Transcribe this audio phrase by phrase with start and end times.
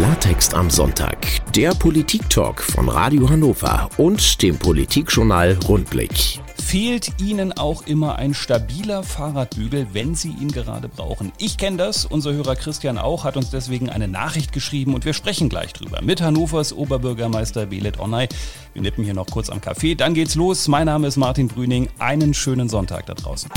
[0.00, 1.18] Klartext am Sonntag,
[1.54, 6.40] der Politik-Talk von Radio Hannover und dem Politikjournal Rundblick.
[6.58, 11.32] Fehlt Ihnen auch immer ein stabiler Fahrradbügel, wenn Sie ihn gerade brauchen?
[11.36, 15.12] Ich kenne das, unser Hörer Christian auch, hat uns deswegen eine Nachricht geschrieben und wir
[15.12, 18.26] sprechen gleich drüber mit Hannovers Oberbürgermeister Belet Onay.
[18.72, 20.66] Wir nippen hier noch kurz am Café, dann geht's los.
[20.66, 21.90] Mein Name ist Martin Brüning.
[21.98, 23.50] Einen schönen Sonntag da draußen.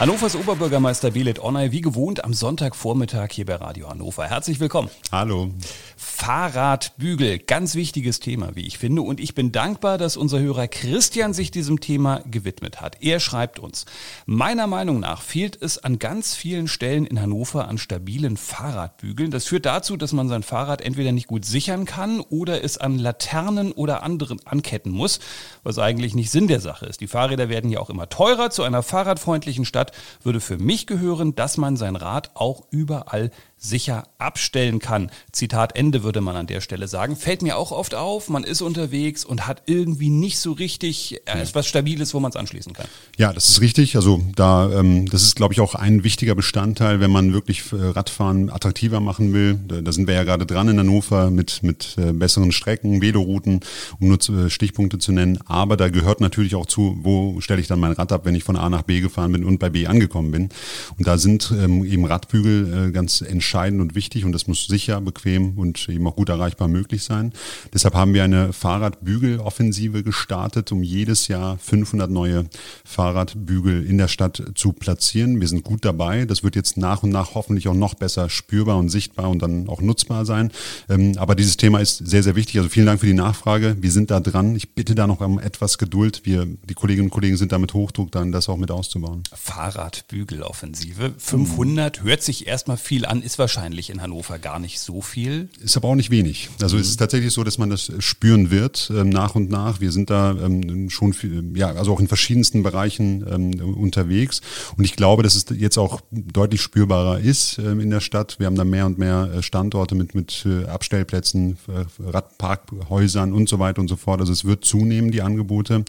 [0.00, 4.28] Hannovers Oberbürgermeister Belet Onay, wie gewohnt am Sonntagvormittag hier bei Radio Hannover.
[4.28, 4.88] Herzlich willkommen.
[5.10, 5.50] Hallo.
[5.96, 9.02] Fahrradbügel, ganz wichtiges Thema, wie ich finde.
[9.02, 13.02] Und ich bin dankbar, dass unser Hörer Christian sich diesem Thema gewidmet hat.
[13.02, 13.86] Er schreibt uns,
[14.24, 19.32] meiner Meinung nach fehlt es an ganz vielen Stellen in Hannover an stabilen Fahrradbügeln.
[19.32, 23.00] Das führt dazu, dass man sein Fahrrad entweder nicht gut sichern kann oder es an
[23.00, 25.18] Laternen oder anderen anketten muss,
[25.64, 27.00] was eigentlich nicht Sinn der Sache ist.
[27.00, 28.50] Die Fahrräder werden ja auch immer teurer.
[28.50, 29.87] Zu einer fahrradfreundlichen Stadt
[30.22, 35.10] würde für mich gehören, dass man sein Rad auch überall sicher abstellen kann.
[35.32, 37.16] Zitat Ende würde man an der Stelle sagen.
[37.16, 41.40] Fällt mir auch oft auf, man ist unterwegs und hat irgendwie nicht so richtig äh,
[41.40, 42.86] etwas Stabiles, wo man es anschließen kann.
[43.16, 43.96] Ja, das ist richtig.
[43.96, 47.76] Also da, ähm, das ist, glaube ich, auch ein wichtiger Bestandteil, wenn man wirklich äh,
[47.76, 49.58] Radfahren attraktiver machen will.
[49.66, 53.60] Da, sind wir ja gerade dran in Hannover mit, mit äh, besseren Strecken, Velorouten,
[53.98, 55.38] um nur zu, äh, Stichpunkte zu nennen.
[55.46, 58.44] Aber da gehört natürlich auch zu, wo stelle ich dann mein Rad ab, wenn ich
[58.44, 60.48] von A nach B gefahren bin und bei B angekommen bin.
[60.96, 64.66] Und da sind ähm, eben Radbügel äh, ganz entscheidend entscheidend und wichtig und das muss
[64.66, 67.32] sicher, bequem und eben auch gut erreichbar möglich sein.
[67.72, 72.44] Deshalb haben wir eine Fahrradbügeloffensive gestartet, um jedes Jahr 500 neue
[72.84, 75.40] Fahrradbügel in der Stadt zu platzieren.
[75.40, 76.26] Wir sind gut dabei.
[76.26, 79.66] Das wird jetzt nach und nach hoffentlich auch noch besser spürbar und sichtbar und dann
[79.70, 80.50] auch nutzbar sein.
[80.90, 82.58] Ähm, aber dieses Thema ist sehr, sehr wichtig.
[82.58, 83.78] Also vielen Dank für die Nachfrage.
[83.80, 84.56] Wir sind da dran.
[84.56, 86.20] Ich bitte da noch um etwas Geduld.
[86.24, 89.22] Wir, die Kolleginnen und Kollegen sind da mit Hochdruck dann, das auch mit auszubauen.
[89.32, 91.14] Fahrradbügeloffensive.
[91.16, 95.48] 500 hört sich erstmal viel an, ist wahrscheinlich in Hannover gar nicht so viel.
[95.60, 96.48] Ist aber auch nicht wenig.
[96.60, 96.82] Also mhm.
[96.82, 99.80] es ist tatsächlich so, dass man das spüren wird ähm, nach und nach.
[99.80, 104.40] Wir sind da ähm, schon viel, ja, also auch in verschiedensten Bereichen ähm, unterwegs.
[104.76, 108.38] Und ich glaube, dass es jetzt auch deutlich spürbarer ist ähm, in der Stadt.
[108.38, 113.48] Wir haben da mehr und mehr äh, Standorte mit, mit äh, Abstellplätzen, äh, Radparkhäusern und
[113.48, 114.20] so weiter und so fort.
[114.20, 115.84] Also es wird zunehmen, die Angebote.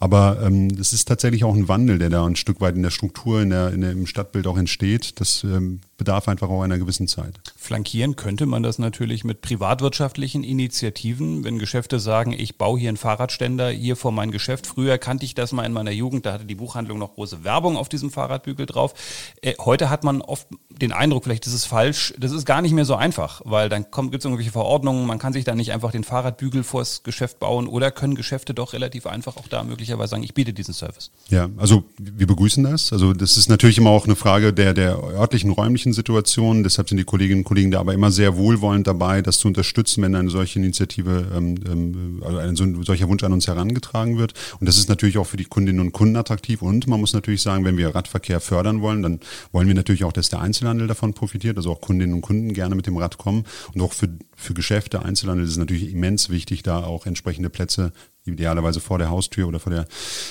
[0.00, 2.90] Aber ähm, es ist tatsächlich auch ein Wandel, der da ein Stück weit in der
[2.90, 5.20] Struktur, in der, in der im Stadtbild auch entsteht.
[5.20, 7.40] Das ähm, bedarf einfach auch einer gewissen Zeit.
[7.56, 12.96] Flankieren könnte man das natürlich mit privatwirtschaftlichen Initiativen, wenn Geschäfte sagen, ich baue hier einen
[12.96, 14.66] Fahrradständer hier vor mein Geschäft.
[14.66, 17.76] Früher kannte ich das mal in meiner Jugend, da hatte die Buchhandlung noch große Werbung
[17.76, 18.94] auf diesem Fahrradbügel drauf.
[19.42, 22.72] Äh, heute hat man oft den Eindruck, vielleicht ist es falsch, das ist gar nicht
[22.72, 25.92] mehr so einfach, weil dann gibt es irgendwelche Verordnungen, man kann sich da nicht einfach
[25.92, 30.24] den Fahrradbügel vors Geschäft bauen oder können Geschäfte doch relativ einfach auch da möglicherweise sagen,
[30.24, 31.12] ich biete diesen Service.
[31.28, 32.92] Ja, also wir begrüßen das.
[32.92, 36.64] Also das ist natürlich immer auch eine Frage der, der örtlichen räumlichen solchen Situationen.
[36.82, 40.02] Deshalb sind die Kolleginnen und Kollegen da aber immer sehr wohlwollend dabei, das zu unterstützen,
[40.02, 44.34] wenn eine solche Initiative, ähm, ähm, also ein so, solcher Wunsch an uns herangetragen wird.
[44.58, 46.60] Und das ist natürlich auch für die Kundinnen und Kunden attraktiv.
[46.60, 49.20] Und man muss natürlich sagen, wenn wir Radverkehr fördern wollen, dann
[49.52, 52.74] wollen wir natürlich auch, dass der Einzelhandel davon profitiert, also auch Kundinnen und Kunden gerne
[52.74, 53.44] mit dem Rad kommen.
[53.74, 57.92] Und auch für, für Geschäfte, Einzelhandel ist es natürlich immens wichtig, da auch entsprechende Plätze
[58.24, 59.86] idealerweise vor der Haustür oder vor der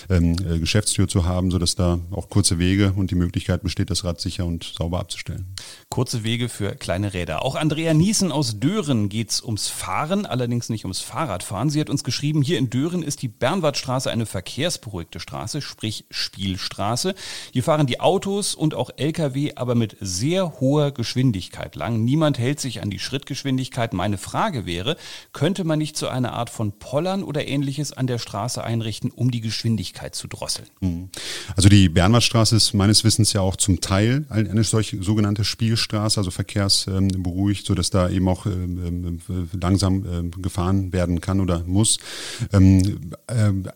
[0.09, 4.06] ähm, äh, Geschäftstür zu haben, sodass da auch kurze Wege und die Möglichkeit besteht, das
[4.06, 5.46] Rad sicher und sauber abzustellen.
[5.90, 7.44] Kurze Wege für kleine Räder.
[7.44, 11.69] Auch Andrea Niesen aus Dören geht es ums Fahren, allerdings nicht ums Fahrradfahren.
[11.69, 17.13] Sie hat uns geschrieben, hier in Dören ist die Bernwardstraße eine verkehrsberuhigte Straße, sprich Spielstraße.
[17.52, 22.06] Hier fahren die Autos und auch Lkw aber mit sehr hoher Geschwindigkeit lang.
[22.06, 23.91] Niemand hält sich an die Schrittgeschwindigkeit.
[23.91, 24.96] Meine Frage wäre,
[25.34, 29.12] könnte man nicht zu einer Art von Pollern oder ähnliches Ähnliches an der Straße einrichten,
[29.12, 30.68] um die Geschwindigkeit zu drosseln.
[30.80, 31.09] Mhm.
[31.56, 36.31] Also die Bernwardstraße ist meines Wissens ja auch zum Teil eine solche sogenannte Spielstraße, also
[36.31, 42.00] verkehrsberuhigt, sodass da eben auch ähm, ähm, langsam ähm, gefahren werden kann oder muss.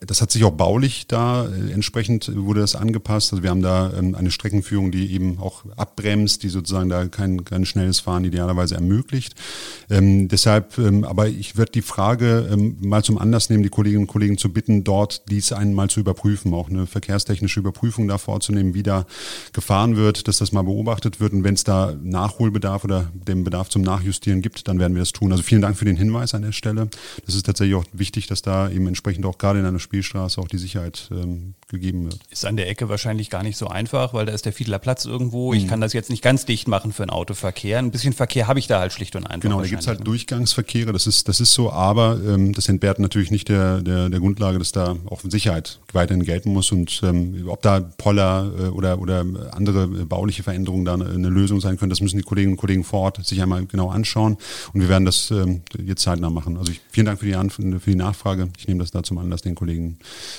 [0.05, 3.33] Das hat sich auch baulich da äh, entsprechend wurde das angepasst.
[3.33, 7.65] Also wir haben da eine Streckenführung, die eben auch abbremst, die sozusagen da kein, kein
[7.65, 9.35] schnelles Fahren idealerweise ermöglicht.
[9.89, 14.37] deshalb, aber ich würde die Frage mal zum Anlass nehmen, die Kollegen Kolleginnen und Kollegen
[14.37, 19.05] zu bitten, dort dies einmal zu überprüfen, auch eine verkehrstechnische Überprüfung da vorzunehmen, wie da
[19.53, 21.33] gefahren wird, dass das mal beobachtet wird.
[21.33, 25.11] Und wenn es da Nachholbedarf oder den Bedarf zum Nachjustieren gibt, dann werden wir das
[25.11, 25.31] tun.
[25.31, 26.89] Also vielen Dank für den Hinweis an der Stelle.
[27.25, 30.47] Das ist tatsächlich auch wichtig, dass da eben entsprechend auch gerade in einer Spielstraße auch
[30.47, 32.19] die Sicherheit ähm, gegeben wird.
[32.29, 35.05] Ist an der Ecke wahrscheinlich gar nicht so einfach, weil da ist der Fiedler Platz
[35.05, 35.53] irgendwo.
[35.53, 35.67] Ich mhm.
[35.67, 37.79] kann das jetzt nicht ganz dicht machen für einen Autoverkehr.
[37.79, 39.41] Ein bisschen Verkehr habe ich da halt schlicht und einfach.
[39.41, 42.99] Genau, da gibt es halt Durchgangsverkehre, das ist, das ist so, aber ähm, das entbehrt
[42.99, 47.45] natürlich nicht der, der, der Grundlage, dass da auch Sicherheit weiterhin gelten muss und ähm,
[47.47, 52.01] ob da Poller äh, oder, oder andere bauliche Veränderungen da eine Lösung sein können, das
[52.01, 54.37] müssen die Kolleginnen und Kollegen vor Ort sich einmal genau anschauen
[54.73, 56.57] und wir werden das ähm, jetzt zeitnah machen.
[56.57, 58.49] Also ich, vielen Dank für die, Anf für die Nachfrage.
[58.57, 59.97] Ich nehme das da zum Anlass, den Kollegen,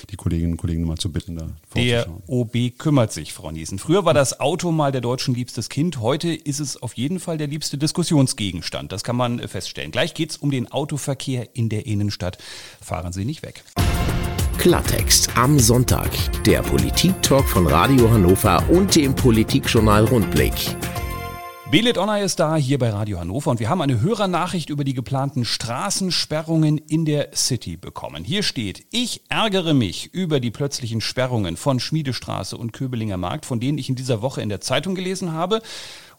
[0.09, 3.79] die Kolleginnen und Kollegen mal zu bitten, da Der OB kümmert sich, Frau Niesen.
[3.79, 7.37] Früher war das Auto mal der Deutschen liebstes Kind, heute ist es auf jeden Fall
[7.37, 8.91] der liebste Diskussionsgegenstand.
[8.91, 9.91] Das kann man feststellen.
[9.91, 12.37] Gleich geht es um den Autoverkehr in der Innenstadt.
[12.81, 13.63] Fahren Sie nicht weg.
[14.57, 16.09] Klartext am Sonntag.
[16.43, 20.75] Der Politik-Talk von Radio Hannover und dem Politikjournal Rundblick.
[21.69, 24.93] Belet Honor ist da hier bei Radio Hannover und wir haben eine Hörernachricht über die
[24.93, 28.23] geplanten Straßensperrungen in der City bekommen.
[28.23, 33.59] Hier steht, ich ärgere mich über die plötzlichen Sperrungen von Schmiedestraße und Köbelinger Markt, von
[33.59, 35.61] denen ich in dieser Woche in der Zeitung gelesen habe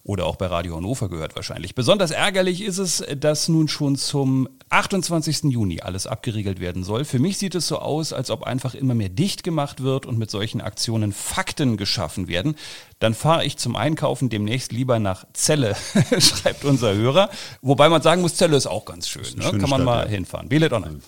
[0.09, 1.75] oder auch bei Radio Hannover gehört wahrscheinlich.
[1.75, 5.45] Besonders ärgerlich ist es, dass nun schon zum 28.
[5.45, 7.05] Juni alles abgeriegelt werden soll.
[7.05, 10.19] Für mich sieht es so aus, als ob einfach immer mehr dicht gemacht wird und
[10.19, 12.57] mit solchen Aktionen Fakten geschaffen werden.
[13.01, 15.77] Dann fahre ich zum Einkaufen demnächst lieber nach Celle,
[16.19, 17.29] schreibt unser Hörer.
[17.61, 19.25] Wobei man sagen muss, Celle ist auch ganz schön.
[19.37, 19.43] Ne?
[19.43, 20.09] Kann man Stadt, mal ja.
[20.09, 20.49] hinfahren.
[20.49, 21.01] Belet online.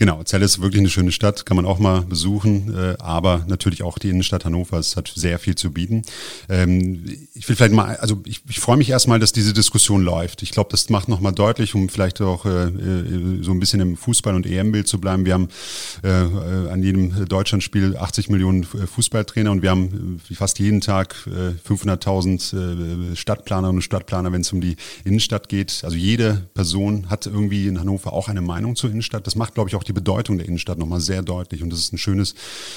[0.00, 3.82] Genau, Celle ist wirklich eine schöne Stadt, kann man auch mal besuchen, äh, aber natürlich
[3.82, 6.04] auch die Innenstadt Hannovers hat sehr viel zu bieten.
[6.48, 7.04] Ähm,
[7.34, 10.42] ich will vielleicht mal, also ich, ich freue mich erstmal, dass diese Diskussion läuft.
[10.42, 13.98] Ich glaube, das macht nochmal deutlich, um vielleicht auch äh, äh, so ein bisschen im
[13.98, 15.26] Fußball- und EM-Bild zu bleiben.
[15.26, 15.48] Wir haben
[16.02, 21.14] äh, an jedem Deutschlandspiel 80 Millionen äh, Fußballtrainer und wir haben äh, fast jeden Tag
[21.26, 25.82] äh, 500.000 äh, Stadtplanerinnen und Stadtplaner, wenn es um die Innenstadt geht.
[25.84, 29.26] Also jede Person hat irgendwie in Hannover auch eine Meinung zur Innenstadt.
[29.26, 31.62] Das macht, glaube ich, auch die die Bedeutung der Innenstadt nochmal sehr deutlich.
[31.62, 32.24] Und das ist eine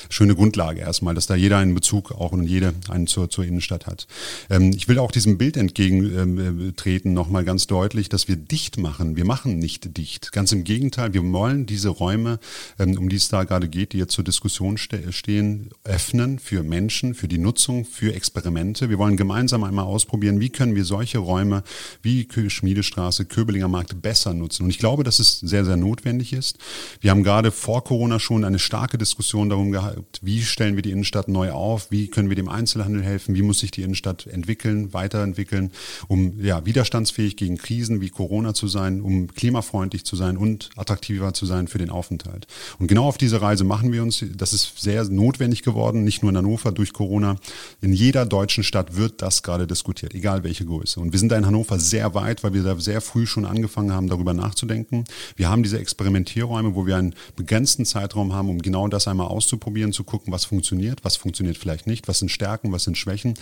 [0.10, 3.88] schöne Grundlage erstmal, dass da jeder einen Bezug auch und jede einen zur, zur Innenstadt
[3.88, 4.08] hat.
[4.50, 9.16] Ähm, ich will auch diesem Bild entgegentreten, ähm, nochmal ganz deutlich, dass wir dicht machen.
[9.16, 10.32] Wir machen nicht dicht.
[10.32, 12.40] Ganz im Gegenteil, wir wollen diese Räume,
[12.80, 16.64] ähm, um die es da gerade geht, die jetzt zur Diskussion ste stehen, öffnen für
[16.64, 18.90] Menschen, für die Nutzung, für Experimente.
[18.90, 21.64] Wir wollen gemeinsam einmal ausprobieren, wie können wir solche Räume
[22.02, 24.64] wie Schmiedestraße, Köbelinger Markt besser nutzen.
[24.64, 26.58] Und ich glaube, dass es sehr, sehr notwendig ist.
[27.04, 30.92] Wir haben gerade vor Corona schon eine starke Diskussion darum gehabt, wie stellen wir die
[30.92, 34.94] Innenstadt neu auf, wie können wir dem Einzelhandel helfen, wie muss sich die Innenstadt entwickeln,
[34.94, 35.74] weiterentwickeln,
[36.08, 41.34] um ja, widerstandsfähig gegen Krisen wie Corona zu sein, um klimafreundlich zu sein und attraktiver
[41.34, 42.48] zu sein für den Aufenthalt.
[42.80, 44.24] Und genau auf diese Reise machen wir uns.
[44.38, 47.36] Das ist sehr notwendig geworden, nicht nur in Hannover durch Corona.
[47.82, 51.02] In jeder deutschen Stadt wird das gerade diskutiert, egal welche Größe.
[51.02, 53.92] Und wir sind da in Hannover sehr weit, weil wir da sehr früh schon angefangen
[53.92, 55.04] haben, darüber nachzudenken.
[55.36, 59.28] Wir haben diese Experimentierräume, wo wir wir einen begrenzten Zeitraum haben, um genau das einmal
[59.28, 63.34] auszuprobieren, zu gucken, was funktioniert, was funktioniert vielleicht nicht, was sind Stärken, was sind Schwächen,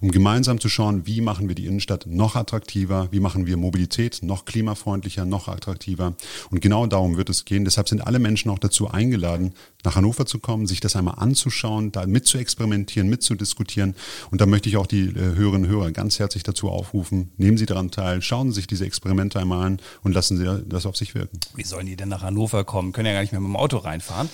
[0.00, 4.20] um gemeinsam zu schauen, wie machen wir die Innenstadt noch attraktiver, wie machen wir Mobilität
[4.22, 6.14] noch klimafreundlicher, noch attraktiver.
[6.50, 7.64] Und genau darum wird es gehen.
[7.64, 9.54] Deshalb sind alle Menschen auch dazu eingeladen,
[9.84, 13.94] nach Hannover zu kommen, sich das einmal anzuschauen, da mit zu experimentieren, mit zu diskutieren.
[14.30, 17.56] Und da möchte ich auch die äh, Hörerinnen und Hörer ganz herzlich dazu aufrufen, nehmen
[17.56, 20.96] Sie daran teil, schauen Sie sich diese Experimente einmal an und lassen Sie das auf
[20.96, 21.38] sich wirken.
[21.54, 22.92] Wie sollen die denn nach Hannover kommen?
[22.96, 24.30] Können ja gar nicht mehr mit dem Auto reinfahren.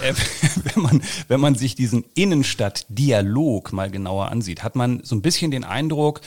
[0.00, 0.14] äh,
[0.74, 5.50] wenn, man, wenn man sich diesen Innenstadtdialog mal genauer ansieht, hat man so ein bisschen
[5.50, 6.22] den Eindruck,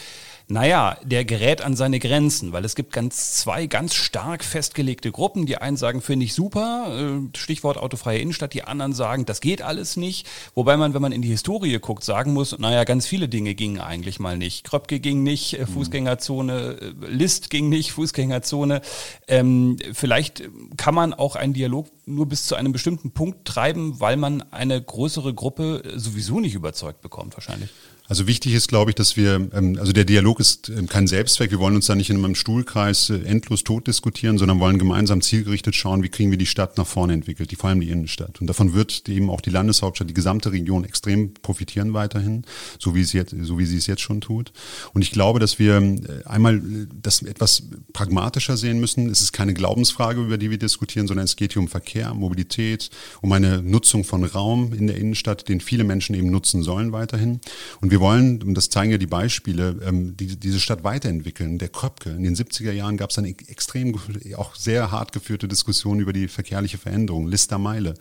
[0.51, 5.45] naja, der gerät an seine Grenzen, weil es gibt ganz zwei ganz stark festgelegte Gruppen.
[5.45, 9.61] Die einen sagen, finde ich super, äh, Stichwort autofreie Innenstadt, die anderen sagen, das geht
[9.61, 10.27] alles nicht.
[10.55, 13.79] Wobei man, wenn man in die Historie guckt, sagen muss, naja, ganz viele Dinge gingen
[13.79, 14.63] eigentlich mal nicht.
[14.63, 15.67] Kröpke ging nicht, äh, mhm.
[15.67, 18.81] Fußgängerzone, äh, List ging nicht, Fußgängerzone.
[19.27, 24.17] Ähm, vielleicht kann man auch einen Dialog nur bis zu einem bestimmten Punkt treiben, weil
[24.17, 27.69] man eine größere Gruppe sowieso nicht überzeugt bekommt, wahrscheinlich.
[28.09, 31.51] Also wichtig ist, glaube ich, dass wir, ähm, also der Dialog ist ähm, kein Selbstzweck.
[31.51, 35.21] Wir wollen uns da nicht in einem Stuhlkreis äh, endlos tot diskutieren, sondern wollen gemeinsam
[35.21, 38.41] zielgerichtet schauen, wie kriegen wir die Stadt nach vorne entwickelt, die, vor allem die Innenstadt.
[38.41, 42.45] Und davon wird eben auch die Landeshauptstadt, die gesamte Region extrem profitieren weiterhin,
[42.79, 44.53] so wie, es jetzt, so wie sie es jetzt schon tut.
[44.93, 47.61] Und ich glaube, dass wir äh, einmal äh, das etwas
[47.93, 49.07] pragmatischer sehen müssen.
[49.07, 52.89] Es ist keine Glaubensfrage, über die wir diskutieren, sondern es geht hier um Verkehr, Mobilität,
[53.21, 57.39] um eine Nutzung von Raum in der Innenstadt, den viele Menschen eben nutzen sollen weiterhin.
[57.81, 61.57] Und wir wir wollen, und das zeigen ja die Beispiele, ähm, die, diese Stadt weiterentwickeln.
[61.57, 63.95] Der Kröpke, in den 70er Jahren gab es eine extrem,
[64.37, 67.95] auch sehr hart geführte Diskussion über die verkehrliche Veränderung, Lister Meile.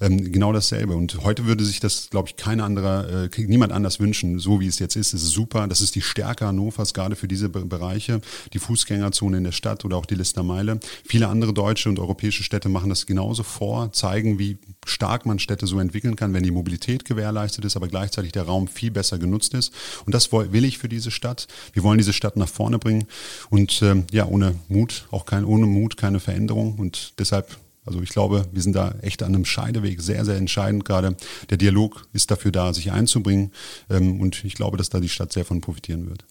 [0.00, 0.94] Ähm, genau dasselbe.
[0.96, 4.66] Und heute würde sich das, glaube ich, kein anderer, äh, niemand anders wünschen, so wie
[4.66, 5.12] es jetzt ist.
[5.12, 5.66] Es ist super.
[5.68, 8.20] Das ist die Stärke Hannovers, gerade für diese Bereiche,
[8.52, 10.80] die Fußgängerzone in der Stadt oder auch die Lister Meile.
[11.06, 15.66] Viele andere deutsche und europäische Städte machen das genauso vor, zeigen, wie stark man Städte
[15.66, 19.33] so entwickeln kann, wenn die Mobilität gewährleistet ist, aber gleichzeitig der Raum viel besser genutzt
[19.54, 19.72] ist.
[20.06, 21.46] Und das will ich für diese Stadt.
[21.72, 23.06] Wir wollen diese Stadt nach vorne bringen.
[23.50, 26.76] Und ähm, ja, ohne Mut, auch kein, ohne Mut keine Veränderung.
[26.78, 30.84] Und deshalb Also ich glaube, wir sind da echt an einem Scheideweg, sehr, sehr entscheidend
[30.84, 31.16] gerade.
[31.50, 33.52] Der Dialog ist dafür da, sich einzubringen
[33.90, 36.24] ähm, und ich glaube, dass da die Stadt sehr von profitieren wird.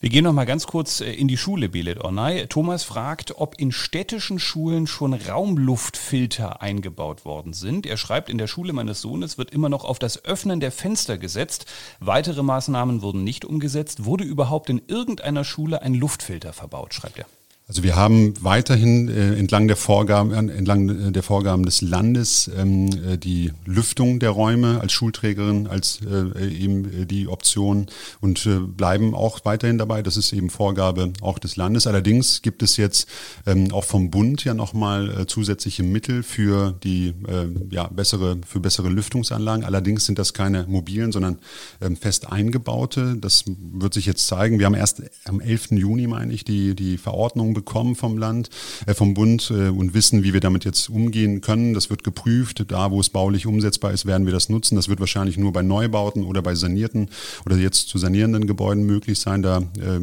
[0.00, 2.46] Wir gehen noch mal ganz kurz äh, in die Schule, Belet Ornay.
[2.46, 7.86] Thomas fragt, ob in städtischen Schulen schon Raumluftfilter eingebaut worden sind.
[7.86, 11.16] Er schreibt, in der Schule meines Sohnes wird immer noch auf das Öffnen der Fenster
[11.16, 11.66] gesetzt.
[12.00, 14.04] Weitere Maßnahmen wurden nicht umgesetzt.
[14.04, 17.26] Wurde überhaupt in irgendeiner Schule ein Luftfilter verbaut, schreibt er.
[17.68, 22.50] Also wir haben weiterhin äh, entlang der Vorgaben, äh, entlang äh, der Vorgaben des Landes
[22.56, 27.84] ähm, äh, die Lüftung der Räume als Schulträgerin als äh, eben die Option
[28.22, 30.02] und äh, bleiben auch weiterhin dabei.
[30.02, 31.86] Das ist eben Vorgabe auch des Landes.
[31.86, 33.06] Allerdings gibt es jetzt
[33.44, 38.60] ähm, auch vom Bund ja nochmal äh, zusätzliche Mittel für die äh, ja, bessere, für
[38.60, 39.66] bessere Lüftungsanlagen.
[39.66, 41.36] Allerdings sind das keine mobilen, sondern
[41.82, 43.18] ähm, fest eingebaute.
[43.20, 44.58] Das wird sich jetzt zeigen.
[44.58, 45.72] Wir haben erst am 11.
[45.72, 48.50] Juni, meine ich, die, die Verordnung bekommen vom Land,
[48.86, 51.74] äh, vom Bund äh, und wissen, wie wir damit jetzt umgehen können.
[51.74, 52.64] Das wird geprüft.
[52.68, 54.76] Da, wo es baulich umsetzbar ist, werden wir das nutzen.
[54.76, 57.08] Das wird wahrscheinlich nur bei Neubauten oder bei sanierten
[57.44, 59.42] oder jetzt zu sanierenden Gebäuden möglich sein.
[59.42, 60.00] Da äh,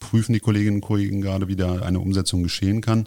[0.00, 3.04] prüfen die Kolleginnen und Kollegen gerade, wie da eine Umsetzung geschehen kann.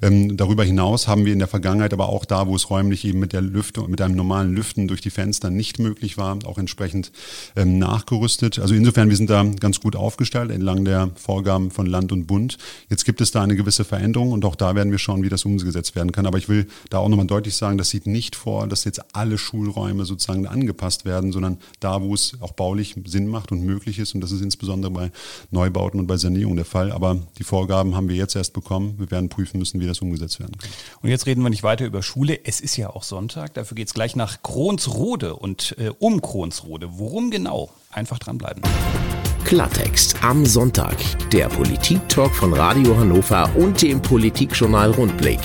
[0.00, 3.18] Ähm, darüber hinaus haben wir in der Vergangenheit aber auch da, wo es räumlich eben
[3.18, 7.12] mit der Lüftung, mit einem normalen Lüften durch die Fenster nicht möglich war, auch entsprechend
[7.56, 8.58] ähm, nachgerüstet.
[8.58, 12.58] Also insofern, wir sind da ganz gut aufgestellt entlang der Vorgaben von Land und Bund.
[12.88, 15.44] Jetzt gibt es da eine gewisse Veränderung und auch da werden wir schauen, wie das
[15.44, 16.26] umgesetzt werden kann.
[16.26, 19.38] Aber ich will da auch nochmal deutlich sagen, das sieht nicht vor, dass jetzt alle
[19.38, 24.14] Schulräume sozusagen angepasst werden, sondern da, wo es auch baulich Sinn macht und möglich ist.
[24.14, 25.10] Und das ist insbesondere bei
[25.50, 26.92] Neubauten und bei Sanierung der Fall.
[26.92, 28.94] Aber die Vorgaben haben wir jetzt erst bekommen.
[28.98, 30.70] Wir werden prüfen müssen, wie das umgesetzt werden kann.
[31.00, 32.44] Und jetzt reden wir nicht weiter über Schule.
[32.44, 33.54] Es ist ja auch Sonntag.
[33.54, 36.98] Dafür geht es gleich nach Kronsrode und äh, um Kronsrode.
[36.98, 37.70] Worum genau?
[37.90, 38.62] Einfach dranbleiben.
[39.44, 40.96] Klartext am Sonntag.
[41.30, 45.40] Der Politik-Talk von Radio Hannover und dem Politikjournal Rundblick.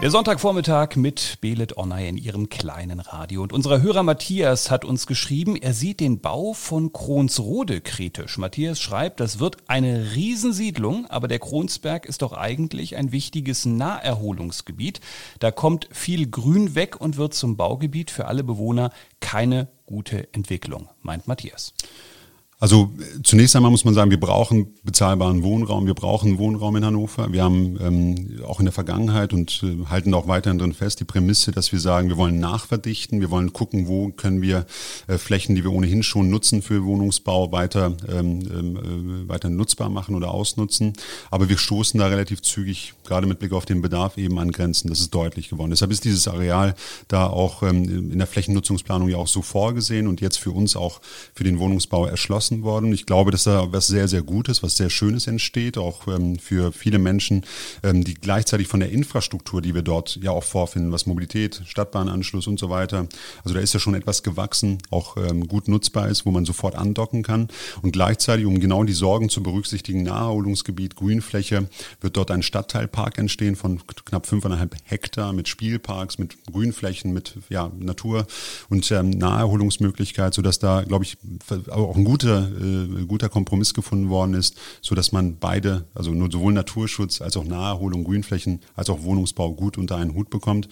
[0.00, 3.42] Der Sonntagvormittag mit Belet Onay in ihrem kleinen Radio.
[3.42, 8.38] Und unser Hörer Matthias hat uns geschrieben, er sieht den Bau von Kronsrode kritisch.
[8.38, 15.00] Matthias schreibt, das wird eine Riesensiedlung, aber der Kronsberg ist doch eigentlich ein wichtiges Naherholungsgebiet.
[15.40, 20.88] Da kommt viel Grün weg und wird zum Baugebiet für alle Bewohner keine gute Entwicklung,
[21.02, 21.74] meint Matthias.
[22.60, 22.90] Also
[23.22, 27.32] zunächst einmal muss man sagen, wir brauchen bezahlbaren Wohnraum, wir brauchen Wohnraum in Hannover.
[27.32, 31.04] Wir haben ähm, auch in der Vergangenheit und äh, halten auch weiterhin drin fest die
[31.04, 34.66] Prämisse, dass wir sagen, wir wollen nachverdichten, wir wollen gucken, wo können wir
[35.06, 40.16] äh, Flächen, die wir ohnehin schon nutzen für Wohnungsbau, weiter, ähm, äh, weiter nutzbar machen
[40.16, 40.94] oder ausnutzen.
[41.30, 44.88] Aber wir stoßen da relativ zügig, gerade mit Blick auf den Bedarf, eben an Grenzen.
[44.88, 45.70] Das ist deutlich geworden.
[45.70, 46.74] Deshalb ist dieses Areal
[47.06, 51.00] da auch ähm, in der Flächennutzungsplanung ja auch so vorgesehen und jetzt für uns auch
[51.34, 52.92] für den Wohnungsbau erschlossen beschlossen worden.
[52.92, 56.72] Ich glaube, dass da was sehr, sehr Gutes, was sehr Schönes entsteht, auch ähm, für
[56.72, 57.44] viele Menschen,
[57.82, 62.46] ähm, die gleichzeitig von der Infrastruktur, die wir dort ja auch vorfinden, was Mobilität, Stadtbahnanschluss
[62.46, 63.06] und so weiter.
[63.44, 66.74] Also da ist ja schon etwas gewachsen, auch ähm, gut nutzbar ist, wo man sofort
[66.74, 67.48] andocken kann.
[67.82, 71.68] Und gleichzeitig, um genau die Sorgen zu berücksichtigen, Naherholungsgebiet, Grünfläche,
[72.00, 77.70] wird dort ein Stadtteilpark entstehen von knapp fünfeinhalb Hektar mit Spielparks, mit Grünflächen, mit ja,
[77.78, 78.26] Natur
[78.68, 81.18] und ähm, Naherholungsmöglichkeit, sodass da, glaube ich,
[81.70, 86.30] auch ein guter äh, guter Kompromiss gefunden worden ist, so dass man beide, also nur
[86.30, 90.68] sowohl Naturschutz als auch Naherholung, Grünflächen, als auch Wohnungsbau gut unter einen Hut bekommt.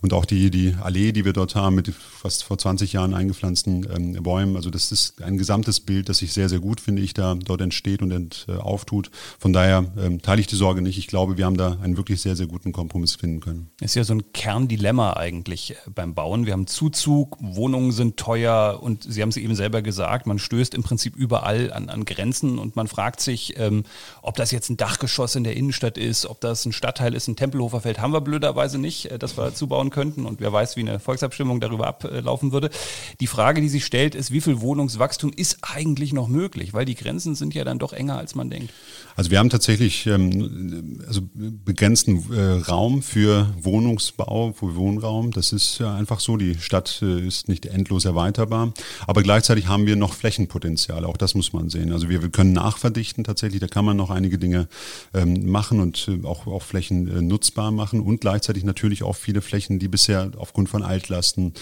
[0.00, 3.86] Und auch die, die Allee, die wir dort haben, mit fast vor 20 Jahren eingepflanzten
[3.94, 7.14] ähm, Bäumen, also das ist ein gesamtes Bild, das ich sehr, sehr gut finde, ich
[7.14, 9.10] da dort entsteht und ent, äh, auftut.
[9.38, 10.98] Von daher ähm, teile ich die Sorge nicht.
[10.98, 13.70] Ich glaube, wir haben da einen wirklich sehr, sehr guten Kompromiss finden können.
[13.80, 16.46] Ist ja so ein Kerndilemma eigentlich äh, beim Bauen.
[16.46, 20.74] Wir haben Zuzug, Wohnungen sind teuer und Sie haben es eben selber gesagt, man stößt
[20.74, 23.84] im Prinzip Prinzip überall an, an Grenzen und man fragt sich, ähm,
[24.22, 27.36] ob das jetzt ein Dachgeschoss in der Innenstadt ist, ob das ein Stadtteil ist, ein
[27.36, 30.80] Tempelhofer Feld haben wir blöderweise nicht, äh, dass wir zubauen könnten und wer weiß, wie
[30.80, 32.70] eine Volksabstimmung darüber ablaufen würde.
[33.20, 36.94] Die Frage, die sich stellt, ist, wie viel Wohnungswachstum ist eigentlich noch möglich, weil die
[36.94, 38.72] Grenzen sind ja dann doch enger, als man denkt.
[39.16, 45.30] Also wir haben tatsächlich ähm, also begrenzten äh, Raum für Wohnungsbau, für Wohnraum.
[45.30, 46.36] Das ist ja einfach so.
[46.36, 48.72] Die Stadt äh, ist nicht endlos erweiterbar,
[49.06, 50.99] aber gleichzeitig haben wir noch Flächenpotenzial.
[51.00, 51.04] Potenzial.
[51.04, 51.92] Auch das muss man sehen.
[51.92, 53.60] Also wir, wir können nachverdichten tatsächlich.
[53.60, 54.68] Da kann man noch einige Dinge
[55.14, 59.40] ähm, machen und äh, auch, auch Flächen äh, nutzbar machen und gleichzeitig natürlich auch viele
[59.40, 61.52] Flächen, die bisher aufgrund von Altlasten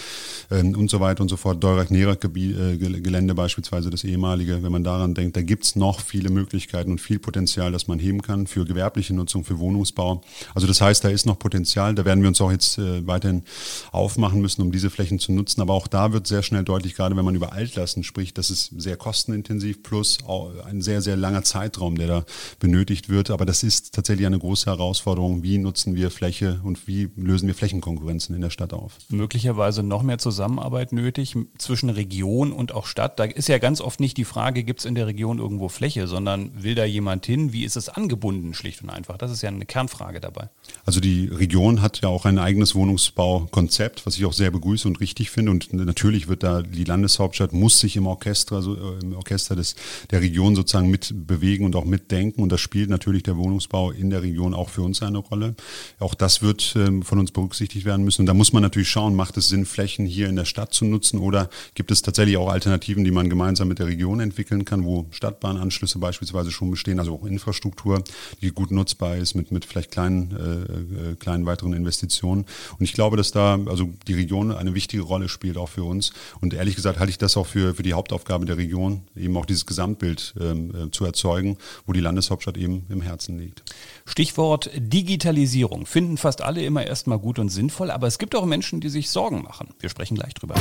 [0.51, 5.13] ähm, und so weiter und so fort, Deurak-Nerak-Gelände äh, beispielsweise, das ehemalige, wenn man daran
[5.13, 9.13] denkt, da gibt's noch viele Möglichkeiten und viel Potenzial, das man heben kann für gewerbliche
[9.13, 10.21] Nutzung, für Wohnungsbau.
[10.53, 11.95] Also das heißt, da ist noch Potenzial.
[11.95, 13.43] Da werden wir uns auch jetzt äh, weiterhin
[13.91, 15.61] aufmachen müssen, um diese Flächen zu nutzen.
[15.61, 18.71] Aber auch da wird sehr schnell deutlich, gerade wenn man über Altlasten spricht, dass es
[18.77, 20.17] sehr kosten kostenintensiv plus
[20.65, 22.25] ein sehr, sehr langer Zeitraum, der da
[22.59, 23.29] benötigt wird.
[23.29, 25.43] Aber das ist tatsächlich eine große Herausforderung.
[25.43, 28.97] Wie nutzen wir Fläche und wie lösen wir Flächenkonkurrenzen in der Stadt auf?
[29.09, 33.19] Möglicherweise noch mehr Zusammenarbeit nötig zwischen Region und auch Stadt.
[33.19, 36.07] Da ist ja ganz oft nicht die Frage, gibt es in der Region irgendwo Fläche,
[36.07, 37.53] sondern will da jemand hin?
[37.53, 39.17] Wie ist es angebunden, schlicht und einfach?
[39.17, 40.49] Das ist ja eine Kernfrage dabei.
[40.85, 44.99] Also die Region hat ja auch ein eigenes Wohnungsbaukonzept, was ich auch sehr begrüße und
[44.99, 45.51] richtig finde.
[45.51, 48.75] Und natürlich wird da die Landeshauptstadt muss sich im Orchester, also
[49.11, 49.75] im Orchester des,
[50.11, 52.41] der Region sozusagen mitbewegen und auch mitdenken.
[52.41, 55.55] Und das spielt natürlich der Wohnungsbau in der Region auch für uns eine Rolle.
[55.99, 58.21] Auch das wird ähm, von uns berücksichtigt werden müssen.
[58.21, 60.85] Und da muss man natürlich schauen, macht es Sinn, Flächen hier in der Stadt zu
[60.85, 64.83] nutzen oder gibt es tatsächlich auch Alternativen, die man gemeinsam mit der Region entwickeln kann,
[64.83, 68.03] wo Stadtbahnanschlüsse beispielsweise schon bestehen, also auch Infrastruktur,
[68.41, 72.45] die gut nutzbar ist mit, mit vielleicht kleinen, äh, äh kleinen weiteren Investitionen.
[72.77, 76.11] Und ich glaube, dass da also die Region eine wichtige Rolle spielt, auch für uns.
[76.41, 79.45] Und ehrlich gesagt halte ich das auch für, für die Hauptaufgabe der Region, eben auch
[79.45, 83.63] dieses Gesamtbild ähm, äh, zu erzeugen, wo die Landeshauptstadt eben im Herzen liegt.
[84.05, 88.81] Stichwort Digitalisierung finden fast alle immer erstmal gut und sinnvoll, aber es gibt auch Menschen,
[88.81, 89.69] die sich Sorgen machen.
[89.79, 90.55] Wir sprechen gleich drüber.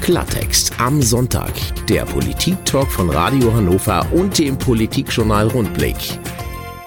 [0.00, 1.54] Klartext am Sonntag,
[1.86, 5.96] der Politik-Talk von Radio Hannover und dem Politikjournal Rundblick.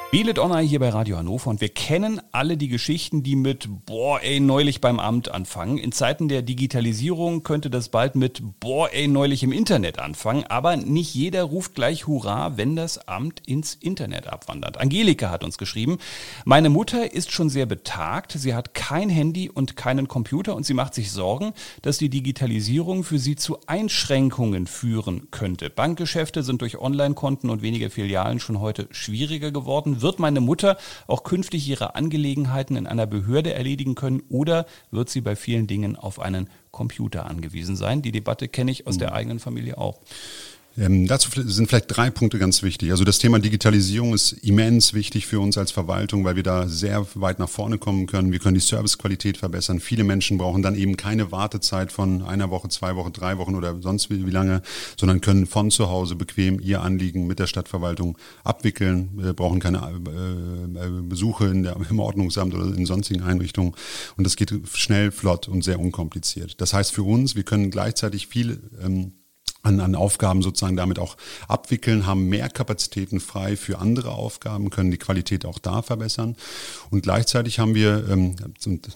[0.09, 4.21] Bielet Honor hier bei Radio Hannover und wir kennen alle die Geschichten, die mit boah
[4.23, 5.77] ey neulich beim Amt anfangen.
[5.77, 10.77] In Zeiten der Digitalisierung könnte das bald mit boah ey neulich im Internet anfangen, aber
[10.77, 14.79] nicht jeder ruft gleich Hurra, wenn das Amt ins Internet abwandert.
[14.79, 15.97] Angelika hat uns geschrieben,
[16.45, 20.73] meine Mutter ist schon sehr betagt, sie hat kein Handy und keinen Computer und sie
[20.73, 25.69] macht sich Sorgen, dass die Digitalisierung für sie zu Einschränkungen führen könnte.
[25.69, 31.23] Bankgeschäfte sind durch Online-Konten und weniger Filialen schon heute schwieriger geworden wird meine Mutter auch
[31.23, 36.21] künftig ihre Angelegenheiten in einer Behörde erledigen können oder wird sie bei vielen Dingen auf
[36.21, 38.01] einen Computer angewiesen sein?
[38.01, 39.99] Die Debatte kenne ich aus der eigenen Familie auch.
[40.77, 42.91] Ähm, dazu sind vielleicht drei Punkte ganz wichtig.
[42.91, 47.05] Also das Thema Digitalisierung ist immens wichtig für uns als Verwaltung, weil wir da sehr
[47.15, 48.31] weit nach vorne kommen können.
[48.31, 49.79] Wir können die Servicequalität verbessern.
[49.79, 53.81] Viele Menschen brauchen dann eben keine Wartezeit von einer Woche, zwei Wochen, drei Wochen oder
[53.81, 54.61] sonst wie, wie lange,
[54.99, 59.79] sondern können von zu Hause bequem ihr Anliegen mit der Stadtverwaltung abwickeln, wir brauchen keine
[59.79, 63.73] äh, äh, Besuche in der, im Ordnungsamt oder in sonstigen Einrichtungen.
[64.15, 66.61] Und das geht schnell, flott und sehr unkompliziert.
[66.61, 69.13] Das heißt für uns, wir können gleichzeitig viel ähm,
[69.67, 74.91] an, an Aufgaben sozusagen damit auch abwickeln, haben mehr Kapazitäten frei für andere Aufgaben, können
[74.91, 76.35] die Qualität auch da verbessern.
[76.89, 78.35] Und gleichzeitig haben wir, ähm,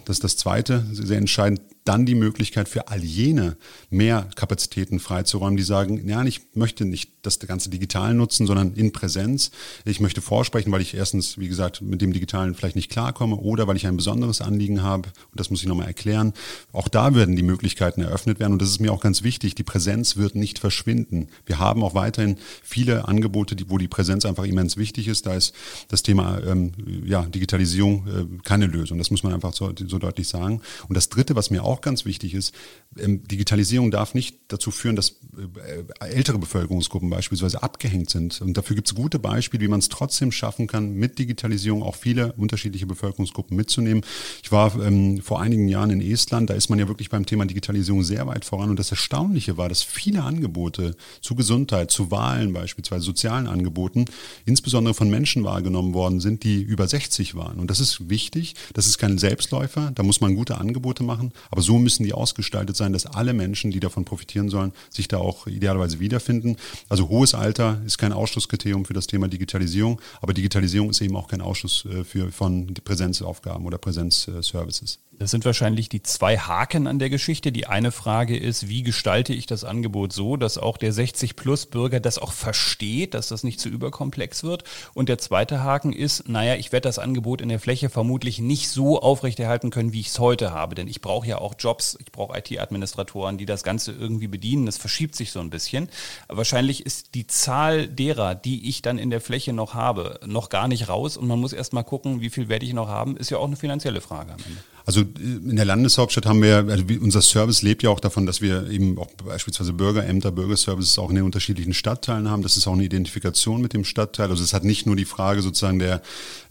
[0.06, 3.58] das ist das Zweite, sehr entscheidend, dann die Möglichkeit für all jene
[3.89, 8.91] mehr Kapazitäten freizuräumen, die sagen, ja, ich möchte nicht das Ganze digital nutzen, sondern in
[8.91, 9.52] Präsenz.
[9.86, 13.67] Ich möchte vorsprechen, weil ich erstens, wie gesagt, mit dem Digitalen vielleicht nicht klarkomme oder
[13.67, 15.10] weil ich ein besonderes Anliegen habe.
[15.10, 16.34] Und das muss ich nochmal erklären.
[16.72, 18.54] Auch da werden die Möglichkeiten eröffnet werden.
[18.54, 19.56] Und das ist mir auch ganz wichtig.
[19.56, 21.28] Die Präsenz wird nicht verschwinden.
[21.46, 25.26] Wir haben auch weiterhin viele Angebote, wo die Präsenz einfach immens wichtig ist.
[25.26, 25.54] Da ist
[25.89, 26.74] das Thema ähm,
[27.06, 28.98] ja, Digitalisierung äh, keine Lösung.
[28.98, 30.62] Das muss man einfach so, so deutlich sagen.
[30.88, 32.54] Und das Dritte, was mir auch auch ganz wichtig ist,
[33.00, 38.42] ähm, Digitalisierung darf nicht dazu führen, dass äh, ältere Bevölkerungsgruppen beispielsweise abgehängt sind.
[38.42, 41.96] Und dafür gibt es gute Beispiele, wie man es trotzdem schaffen kann, mit Digitalisierung auch
[41.96, 44.04] viele unterschiedliche Bevölkerungsgruppen mitzunehmen.
[44.44, 47.46] Ich war ähm, vor einigen Jahren in Estland, da ist man ja wirklich beim Thema
[47.46, 48.70] Digitalisierung sehr weit voran.
[48.70, 54.06] Und das Erstaunliche war, dass viele Angebote zu Gesundheit, zu Wahlen beispielsweise, sozialen Angeboten,
[54.46, 57.60] insbesondere von Menschen wahrgenommen worden sind, die über 60 waren.
[57.60, 58.56] Und das ist wichtig.
[58.74, 59.92] Das ist kein Selbstläufer.
[59.96, 61.32] Da muss man gute Angebote machen.
[61.50, 65.17] Aber so müssen die ausgestaltet sein, dass alle Menschen, die davon profitieren sollen, sich da
[65.17, 66.58] auch idealerweise wiederfinden.
[66.89, 71.28] Also hohes Alter ist kein Ausschlusskriterium für das Thema Digitalisierung, aber Digitalisierung ist eben auch
[71.28, 75.00] kein Ausschluss äh, für, von Präsenzaufgaben oder Präsenzservices.
[75.22, 77.52] Das sind wahrscheinlich die zwei Haken an der Geschichte.
[77.52, 82.18] Die eine Frage ist, wie gestalte ich das Angebot so, dass auch der 60-Plus-Bürger das
[82.18, 84.64] auch versteht, dass das nicht zu überkomplex wird.
[84.96, 88.70] Und der zweite Haken ist, naja, ich werde das Angebot in der Fläche vermutlich nicht
[88.70, 90.74] so aufrechterhalten können, wie ich es heute habe.
[90.74, 94.66] Denn ich brauche ja auch Jobs, ich brauche IT-Administratoren, die das Ganze irgendwie bedienen.
[94.66, 95.88] Das verschiebt sich so ein bisschen.
[96.30, 100.68] wahrscheinlich ist die Zahl derer, die ich dann in der Fläche noch habe, noch gar
[100.68, 101.16] nicht raus.
[101.16, 103.46] Und man muss erst mal gucken, wie viel werde ich noch haben, ist ja auch
[103.46, 104.64] eine finanzielle Frage am Ende.
[104.84, 108.69] Also in der Landeshauptstadt haben wir, also unser Service lebt ja auch davon, dass wir
[108.69, 112.41] eben auch beispielsweise Bürgerämter, Bürgerservices auch in den unterschiedlichen Stadtteilen haben.
[112.41, 114.30] Das ist auch eine Identifikation mit dem Stadtteil.
[114.30, 116.02] Also es hat nicht nur die Frage sozusagen der,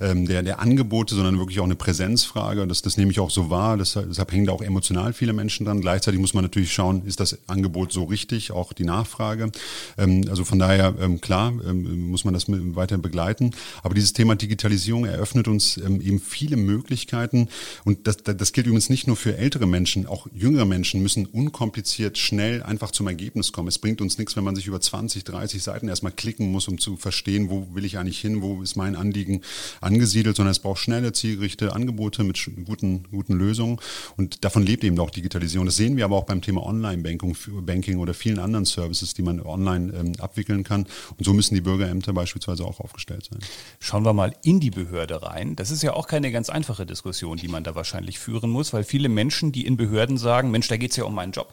[0.00, 2.66] ähm, der, der Angebote, sondern wirklich auch eine Präsenzfrage.
[2.66, 3.76] Das, das nehme ich auch so wahr.
[3.76, 5.80] Deshalb, deshalb hängen da auch emotional viele Menschen dran.
[5.80, 9.50] Gleichzeitig muss man natürlich schauen, ist das Angebot so richtig, auch die Nachfrage.
[9.98, 13.50] Ähm, also von daher, ähm, klar, muss man das weiter begleiten.
[13.82, 17.48] Aber dieses Thema Digitalisierung eröffnet uns eben viele Möglichkeiten
[17.84, 22.18] und das das gilt übrigens nicht nur für ältere Menschen, auch jüngere Menschen müssen unkompliziert,
[22.18, 23.68] schnell einfach zum Ergebnis kommen.
[23.68, 26.78] Es bringt uns nichts, wenn man sich über 20, 30 Seiten erstmal klicken muss, um
[26.78, 29.42] zu verstehen, wo will ich eigentlich hin, wo ist mein Anliegen
[29.80, 33.78] angesiedelt, sondern es braucht schnelle, zielgerichtete Angebote mit guten, guten Lösungen.
[34.16, 35.66] Und davon lebt eben auch Digitalisierung.
[35.66, 39.92] Das sehen wir aber auch beim Thema Online-Banking oder vielen anderen Services, die man online
[39.94, 40.86] ähm, abwickeln kann.
[41.16, 43.40] Und so müssen die Bürgerämter beispielsweise auch aufgestellt sein.
[43.78, 45.56] Schauen wir mal in die Behörde rein.
[45.56, 48.84] Das ist ja auch keine ganz einfache Diskussion, die man da wahrscheinlich führen muss, weil
[48.84, 51.52] viele Menschen, die in Behörden sagen, Mensch, da geht es ja um meinen Job.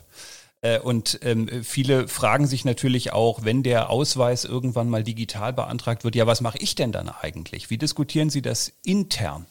[0.62, 6.04] Äh, und ähm, viele fragen sich natürlich auch, wenn der Ausweis irgendwann mal digital beantragt
[6.04, 7.70] wird, ja, was mache ich denn dann eigentlich?
[7.70, 9.48] Wie diskutieren Sie das intern?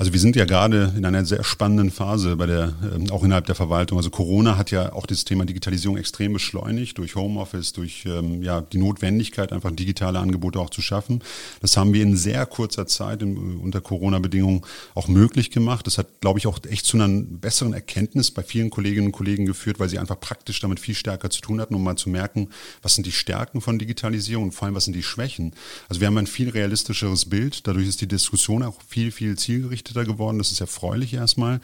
[0.00, 3.44] Also wir sind ja gerade in einer sehr spannenden Phase bei der, ähm, auch innerhalb
[3.44, 3.98] der Verwaltung.
[3.98, 8.62] Also Corona hat ja auch das Thema Digitalisierung extrem beschleunigt durch Homeoffice, durch ähm, ja,
[8.62, 11.20] die Notwendigkeit, einfach digitale Angebote auch zu schaffen.
[11.60, 14.62] Das haben wir in sehr kurzer Zeit in, unter Corona-Bedingungen
[14.94, 15.86] auch möglich gemacht.
[15.86, 19.44] Das hat, glaube ich, auch echt zu einer besseren Erkenntnis bei vielen Kolleginnen und Kollegen
[19.44, 22.48] geführt, weil sie einfach praktisch damit viel stärker zu tun hatten, um mal zu merken,
[22.80, 25.52] was sind die Stärken von Digitalisierung und vor allem, was sind die Schwächen.
[25.90, 27.66] Also wir haben ein viel realistischeres Bild.
[27.66, 30.38] Dadurch ist die Diskussion auch viel, viel zielgerichteter verpflichteter geworden.
[30.38, 31.60] Das ist erfreulich erstmal.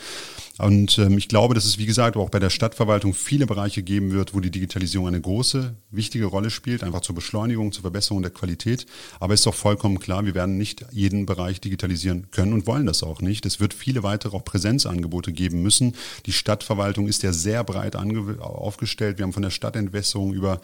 [0.58, 4.12] Und ähm, ich glaube, dass es, wie gesagt, auch bei der Stadtverwaltung viele Bereiche geben
[4.12, 8.30] wird, wo die Digitalisierung eine große, wichtige Rolle spielt, einfach zur Beschleunigung, zur Verbesserung der
[8.30, 8.86] Qualität.
[9.20, 12.86] Aber es ist doch vollkommen klar, wir werden nicht jeden Bereich digitalisieren können und wollen
[12.86, 13.46] das auch nicht.
[13.46, 15.94] Es wird viele weitere auch Präsenzangebote geben müssen.
[16.26, 19.18] Die Stadtverwaltung ist ja sehr breit aufgestellt.
[19.18, 20.60] Wir haben von der Stadtentwässerung über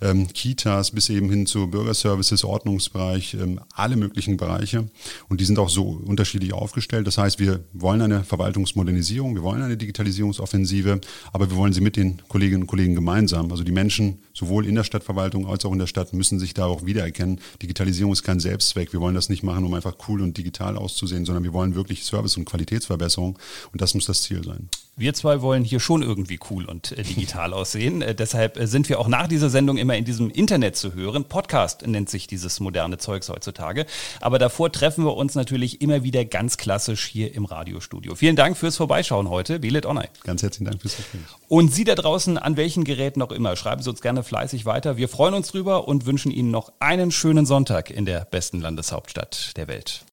[0.00, 4.88] ähm, Kitas bis eben hin zu Bürgerservices, Ordnungsbereich, ähm, alle möglichen Bereiche.
[5.28, 7.06] Und die sind auch so unterschiedlich aufgestellt dargestellt.
[7.06, 11.00] Das heißt, wir wollen eine Verwaltungsmodernisierung, wir wollen eine Digitalisierungsoffensive,
[11.32, 13.50] aber wir wollen sie mit den Kolleginnen und Kollegen gemeinsam.
[13.50, 16.66] Also die Menschen sowohl in der Stadtverwaltung als auch in der Stadt müssen sich da
[16.66, 17.40] auch wiedererkennen.
[17.60, 18.92] Digitalisierung ist kein Selbstzweck.
[18.92, 22.04] Wir wollen das nicht machen, um einfach cool und digital auszusehen, sondern wir wollen wirklich
[22.04, 23.38] Service- und Qualitätsverbesserung
[23.72, 24.68] und das muss das Ziel sein.
[24.94, 28.02] Wir zwei wollen hier schon irgendwie cool und äh, digital aussehen.
[28.02, 31.24] Äh, deshalb äh, sind wir auch nach dieser Sendung immer in diesem Internet zu hören.
[31.24, 33.86] Podcast nennt sich dieses moderne Zeugs heutzutage.
[34.20, 38.14] Aber davor treffen wir uns natürlich immer wieder ganz klassisch hier im Radiostudio.
[38.14, 40.08] Vielen Dank fürs Vorbeischauen heute, Belet Online.
[40.24, 41.20] Ganz herzlichen Dank fürs Gespräch.
[41.48, 44.96] Und Sie da draußen, an welchen Geräten auch immer, schreiben Sie uns gerne fleißig weiter.
[44.96, 49.56] Wir freuen uns drüber und wünschen Ihnen noch einen schönen Sonntag in der besten Landeshauptstadt
[49.56, 50.04] der Welt.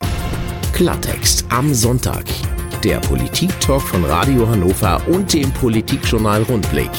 [0.73, 2.25] Klartext am Sonntag
[2.83, 6.91] der Politik-Talk von Radio Hannover und dem Politikjournal Rundblick.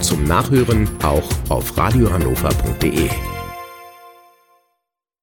[0.00, 3.35] Zum Nachhören auch auf radiohannover.de.